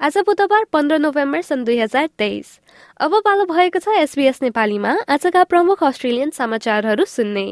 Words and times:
आज 0.00 0.16
बुधबार 0.18 0.64
पन्ध्र 0.72 0.96
नोभेम्बर 0.98 1.40
सन् 1.42 1.64
दुई 1.64 1.76
हजार 1.78 2.06
तेइस। 2.18 2.46
अब 3.00 3.14
पालो 3.24 3.44
भएको 3.44 3.78
छ 3.78 3.88
एसबीएस 4.00 4.38
नेपालीमा। 4.42 4.94
आजका 5.08 5.42
प्रमुख 5.44 5.82
अस्ट्रेलियन 5.84 6.30
समाचारहरू 6.30 7.04
सुन्ने। 7.04 7.44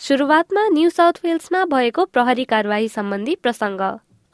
सुरुवातमा 0.00 0.62
न्यू 0.68 0.90
साउथ 0.90 1.20
वेल्समा 1.24 1.64
भएको 1.66 2.04
प्रहरी 2.06 2.44
कारवाही 2.44 2.88
सम्बन्धी 2.88 3.34
प्रसङ्ग। 3.36 3.82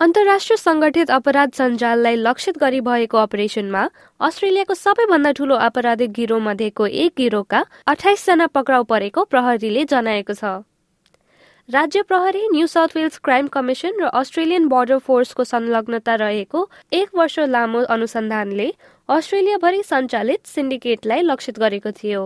अन्तर्राष्ट्रिय 0.00 0.56
संगठित 0.56 1.10
अपराध 1.10 1.52
सञ्जाललाई 1.58 2.16
लक्षित 2.16 2.58
गरी 2.58 2.80
भएको 2.86 3.18
अपरेसनमा 3.18 3.82
अस्ट्रेलियाको 4.20 4.74
सबैभन्दा 4.76 5.32
ठूलो 5.32 5.56
आपराधिक 5.66 6.12
गिरोह 6.12 6.42
मध्येको 6.46 6.86
एक 6.86 7.12
गिरोहका 7.18 7.64
अठाइसजना 7.86 8.46
पक्राउ 8.54 8.84
परेको 8.84 9.24
प्रहरीले 9.26 9.84
जनाएको 9.86 10.34
छ। 10.34 10.54
राज्य 11.68 12.02
प्रहरी 12.02 12.40
New 12.48 12.66
South 12.66 12.88
Wales 12.96 13.18
Crime 13.24 13.46
Commission 13.54 13.98
र 14.00 14.08
अस्ट्रेलियन 14.18 14.66
बोर्डर 14.68 14.98
फोर्सको 15.06 15.44
संलग्नता 15.44 16.14
रहेको 16.14 16.60
एक 16.92 17.08
वर्ष 17.14 17.38
लामो 17.48 17.80
अनुसन्धानले 17.94 18.70
अस्ट्रेलियाभरि 19.08 19.82
सञ्चालित 19.82 20.46
सिन्डिकेटलाई 20.46 21.22
लक्षित 21.22 21.58
गरेको 21.58 21.90
थियो। 21.92 22.22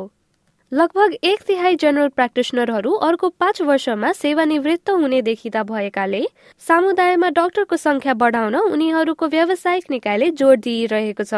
लगभग 0.72 1.14
एक 1.24 1.40
तिहाई 1.42 1.76
जेनरल 1.76 2.08
प्र्याक्टिसनरहरू 2.08 2.90
अर्को 3.04 3.28
पाँच 3.40 3.60
वर्षमा 3.62 4.10
सेवानिवृत्त 4.12 4.90
हुने 4.90 5.20
देखिँदा 5.22 5.62
भएकाले 5.62 6.20
समुदायमा 6.62 7.28
डाक्टरको 7.28 7.76
संख्या 7.76 8.12
बढाउन 8.14 8.54
उनीहरूको 8.56 9.26
व्यावसायिक 9.28 9.90
निकायले 9.90 10.30
जोड 10.32 10.60
दिइरहेको 10.60 11.24
छ। 11.24 11.34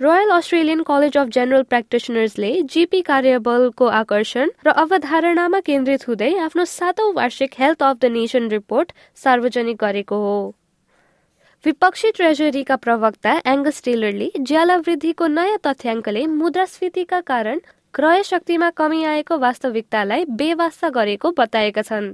Royal 0.00 0.30
Australian 0.36 0.82
College 0.82 1.16
of 1.16 1.28
General 1.28 1.62
प्र्याक्टिसनर्सले 1.64 2.50
GP 2.72 3.00
कार्यबलको 3.02 3.86
आकर्षण 3.98 4.50
र 4.66 4.74
अवधारणामा 4.82 5.60
केन्द्रित 5.60 6.06
हुँदै 6.08 6.32
आफ्नो 6.46 6.64
सातौं 6.70 7.12
वार्षिक 7.14 7.54
Health 7.58 7.82
of 7.82 7.96
the 7.96 8.10
Nation 8.16 8.48
report 8.50 8.92
सार्वजनिक 9.24 9.76
गरेको 9.80 10.18
हो। 10.24 10.40
विपक्षी 11.64 12.10
ट्रेजरीका 12.16 12.76
प्रवक्ता 12.88 13.36
एङ्गस 13.46 13.80
टेलरले 13.84 14.28
ज्याला 14.40 14.76
वृद्धिको 14.82 15.26
नयाँ 15.36 15.62
तथ्याङ्कले 15.66 16.26
मुद्रास्फीतिका 16.34 17.20
कारण 17.30 17.60
क्रय 17.94 18.22
शक्तिमा 18.22 18.68
कमी 18.70 19.02
आएको 19.04 19.36
वास्तविकतालाई 19.38 20.24
बेवास्ता 20.32 20.88
गरेको 20.88 21.30
बताएका 21.30 21.82
छन्। 21.82 22.06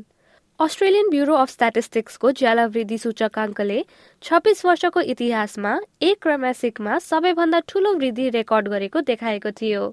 अस्ट्रेलियन 0.61 1.11
ब्युरो 1.11 1.35
अफ 1.35 1.51
स्ट्याटिस्टिक्सको 1.51 2.31
ज्याला 2.41 2.65
वृद्धि 2.67 2.99
सूचकाङ्कले 2.99 3.79
छब्बिस 4.23 4.65
वर्षको 4.67 5.01
इतिहासमा 5.15 5.77
एक 6.03 6.23
क्रैमासिकमा 6.23 6.99
सबैभन्दा 6.99 7.61
ठूलो 7.69 7.95
वृद्धि 7.95 8.29
रेकर्ड 8.31 8.69
गरेको 8.69 9.01
देखाएको 9.07 9.51
थियो। 9.61 9.85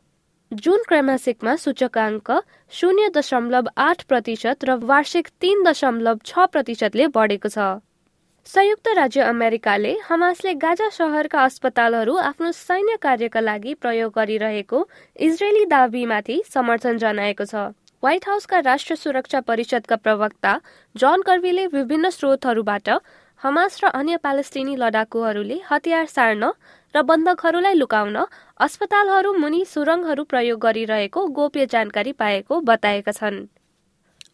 जुन 0.52 0.84
क्रैमासिकमा 0.88 1.56
सूचकाङ्क 1.56 2.42
शून्य 2.72 3.10
दशमलव 3.16 3.70
आठ 3.78 4.04
प्रतिशत 4.04 4.66
र 4.66 4.82
वार्षिक 4.90 5.30
तीन 5.42 5.64
दशमलव 5.64 6.20
छ 6.26 6.50
प्रतिशतले 6.50 7.08
बढेको 7.14 7.50
छ। 7.50 7.85
संयुक्त 8.46 8.88
राज्य 8.96 9.22
अमेरिकाले 9.24 9.94
हमासले 10.06 10.54
गाजा 10.56 10.90
सहरका 10.90 11.44
अस्पतालहरू 11.44 12.16
आफ्नो 12.20 12.52
सैन्य 12.52 12.98
कार्यका 13.02 13.40
लागि 13.40 13.74
प्रयोग 13.76 14.12
गरिरहेको 14.16 14.82
इजरायली 15.20 15.66
दावीमाथि 15.66 16.38
समर्थन 16.50 16.98
जनाएको 16.98 17.46
छ। 17.46 17.64
व्हाइट 18.04 18.28
हाउसका 18.28 18.60
राष्ट्र 18.68 18.96
सुरक्षा 18.96 19.40
परिषदका 19.42 19.96
प्रवक्ता 19.98 20.54
जन 20.96 21.22
कर्वीले 21.26 21.66
विभिन्न 21.74 22.10
स्रोतहरूबाट 22.12 22.90
हमास 23.42 23.80
र 23.84 23.92
अन्य 23.96 24.18
प्यालेस्टिनी 24.22 24.76
लडाकुहरूले 24.78 25.60
हतियार 25.72 26.06
सार्न 26.14 26.54
र 26.96 27.02
बन्धकहरूलाई 27.04 27.74
लुकाउन 27.76 28.24
अस्पतालहरू 28.60 29.34
मुनि 29.40 29.66
सुरङहरू 29.66 30.24
प्रयोग 30.30 30.62
गरिरहेको 30.62 31.28
गोप्य 31.34 31.66
जानकारी 31.68 32.12
पाएको 32.14 32.62
बताएका 32.64 33.12
छन्। 33.14 33.46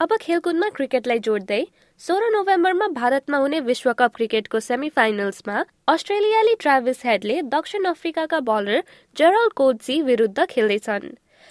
अब 0.01 0.16
खेलकुदमा 0.22 0.67
क्रिकेटलाई 0.69 1.19
जोड्दै 1.19 1.57
सोह्र 2.01 2.28
नोभेम्बरमा 2.31 2.85
भारतमा 2.91 3.38
हुने 3.38 3.59
विश्वकप 3.62 4.13
क्रिकेटको 4.16 4.59
सेमी 4.59 4.88
फाइनल्समा 4.89 5.57
अस्ट्रेलियाली 5.88 6.56
ट्राभिस 6.59 7.06
हेडले 7.06 7.35
दक्षिण 7.50 7.84
अफ्रिकाका 7.85 8.40
बलर 8.47 8.79
जेरल 9.16 9.50
कोड्सी 9.56 10.01
विरुद्ध 10.01 10.45
खेल्दैछन्। 10.45 11.06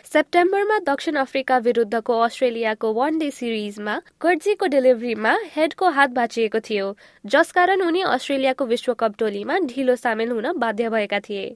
सेप्टेम्बरमा 0.07 0.79
दक्षिण 0.81 1.17
अफ्रिका 1.17 1.59
विरुद्धको 1.59 2.19
अस्ट्रेलियाको 2.21 2.93
वान 2.95 3.19
डे 3.19 3.31
सिरिजमा 3.31 3.95
कर्जीको 4.21 4.67
डेलिभरीमा 4.67 5.37
हेडको 5.55 5.91
हात 5.91 6.11
बाँचिएको 6.11 6.61
थियो 6.61 6.91
जसकारण 7.27 7.83
उनी 7.83 8.03
अस्ट्रेलियाको 8.09 8.67
विश्वकप 8.67 9.15
टोलीमा 9.19 9.59
ढिलो 9.67 9.97
सामेल 9.97 10.31
हुन 10.31 10.53
बाध्य 10.59 10.89
भएका 10.89 11.21
थिए। 11.21 11.47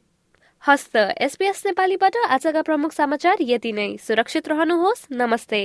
हस्त 0.63 0.97
एसपीएस 0.97 1.67
नेपालीबाट 1.67 2.23
आजका 2.31 2.63
प्रमुख 2.63 2.93
समाचार 2.93 3.45
यति 3.51 3.73
नै। 3.73 3.91
सुरक्षित 3.99 4.49
रहनुहोस्। 4.49 5.07
नमस्ते। 5.13 5.65